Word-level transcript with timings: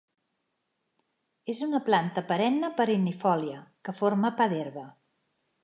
És 1.53 1.59
una 1.65 1.81
planta 1.89 2.25
perenne 2.31 2.71
perennifòlia 2.81 3.61
que 3.89 3.97
forma 4.01 4.33
pa 4.41 4.49
d'herba. 4.55 4.91